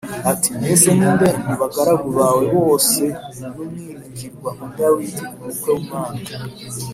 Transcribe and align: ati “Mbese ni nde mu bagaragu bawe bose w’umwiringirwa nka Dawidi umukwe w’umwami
ati 0.31 0.49
“Mbese 0.59 0.87
ni 0.97 1.07
nde 1.15 1.29
mu 1.45 1.53
bagaragu 1.61 2.07
bawe 2.17 2.43
bose 2.57 3.03
w’umwiringirwa 3.55 4.49
nka 4.55 4.67
Dawidi 4.77 5.21
umukwe 5.37 5.69
w’umwami 5.73 6.23